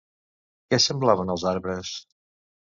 Què 0.71 0.79
semblaven 0.85 1.35
els 1.37 1.47
arbres? 1.53 1.95